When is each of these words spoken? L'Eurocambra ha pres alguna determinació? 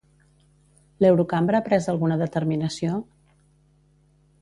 L'Eurocambra 1.03 1.61
ha 1.61 1.65
pres 1.69 1.89
alguna 1.95 2.19
determinació? 2.25 3.01